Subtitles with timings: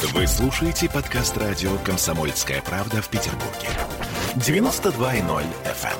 [0.00, 3.68] Вы слушаете подкаст радио «Комсомольская правда» в Петербурге.
[4.36, 5.98] 92.0 FM.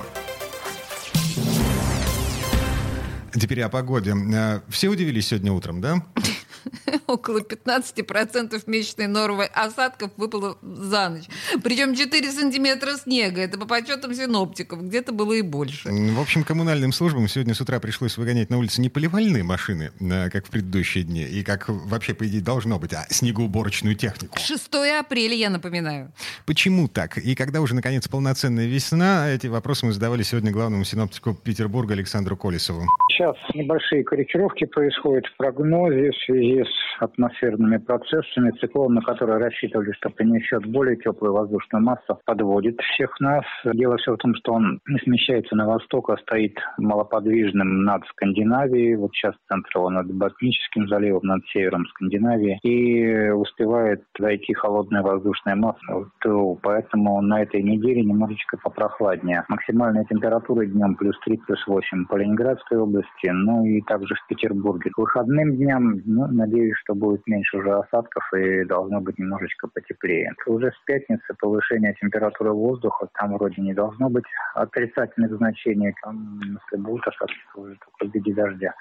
[3.41, 4.15] Теперь о погоде.
[4.33, 6.05] Э, Все удивились сегодня утром, да?
[7.07, 11.25] Около 15% месячной нормы осадков выпало за ночь.
[11.63, 13.41] Причем 4 сантиметра снега.
[13.41, 14.83] Это по подсчетам синоптиков.
[14.83, 15.89] Где-то было и больше.
[15.91, 20.31] В общем, коммунальным службам сегодня с утра пришлось выгонять на улице не поливальные машины, э,
[20.31, 24.39] как в предыдущие дни, и как вообще, по идее, должно быть, а снегоуборочную технику.
[24.39, 24.69] 6
[25.01, 26.13] апреля, я напоминаю.
[26.47, 27.19] Почему так?
[27.19, 32.37] И когда уже, наконец, полноценная весна, эти вопросы мы задавали сегодня главному синоптику Петербурга Александру
[32.37, 32.87] Колесову.
[33.11, 38.53] Сейчас небольшие корректировки происходят в прогнозе в связи с атмосферными процессами.
[38.61, 43.45] Циклон, на который рассчитывали, что принесет более теплую воздушную массу, подводит всех нас.
[43.65, 48.97] Дело все в том, что он не смещается на восток, а стоит малоподвижным над Скандинавией.
[48.97, 52.59] Вот сейчас центр его над Ботническим заливом, над севером Скандинавии.
[52.63, 55.79] И успевает дойти холодная воздушная масса.
[56.25, 59.45] Э, поэтому на этой неделе немножечко попрохладнее.
[59.49, 64.91] Максимальная температура днем плюс 3, плюс 8 по Ленинградской области, ну и также в Петербурге.
[64.91, 70.33] К выходным дням, ну, надеюсь, что будет меньше уже осадков и должно быть немножечко потеплее.
[70.47, 76.83] Уже с пятницы повышение температуры воздуха, там вроде не должно быть отрицательных значений, там, если
[76.83, 78.75] будут осадки, то уже только в виде дождя.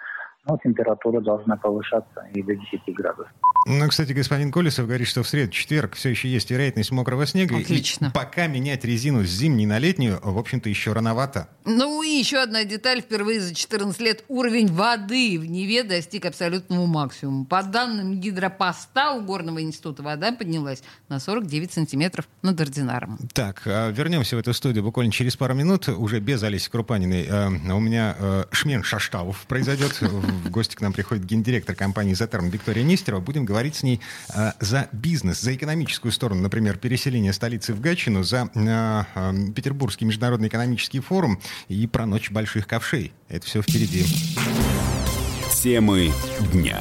[0.48, 3.34] Но температура должна повышаться и до 10 градусов.
[3.68, 7.58] Ну, кстати, господин Колесов говорит, что в среду, четверг все еще есть вероятность мокрого снега.
[7.58, 8.08] Отлично.
[8.08, 11.50] И пока менять резину с зимней на летнюю, в общем-то, еще рановато.
[11.66, 13.02] Ну и еще одна деталь.
[13.02, 17.44] Впервые за 14 лет уровень воды в Неве достиг абсолютного максимума.
[17.44, 23.20] По данным гидропоста у Горного института вода поднялась на 49 сантиметров над ординаром.
[23.34, 27.26] Так, а вернемся в эту студию буквально через пару минут, уже без Олеси Крупаниной.
[27.28, 30.00] Э, У меня э, шмен Шаштавов произойдет.
[30.02, 33.20] В гости к нам приходит гендиректор компании «Затерм» Виктория Нестерова.
[33.20, 34.00] Будем говорить с ней
[34.34, 40.06] э, за бизнес, за экономическую сторону, например, переселение столицы в Гатчину, за э, э, Петербургский
[40.06, 43.14] международный экономический форум и про ночь больших ковшей.
[43.30, 44.06] Это все впереди.
[45.62, 46.12] Темы
[46.54, 46.80] дня.